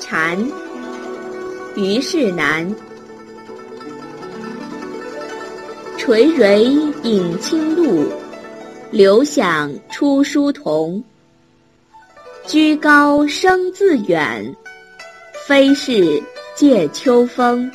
[0.00, 0.38] 蝉，
[1.74, 2.74] 虞世南。
[5.98, 6.58] 垂緌
[7.02, 8.10] 饮清露，
[8.90, 11.04] 流响出疏桐。
[12.46, 14.56] 居高声自远，
[15.46, 16.22] 非是
[16.56, 17.70] 藉秋风。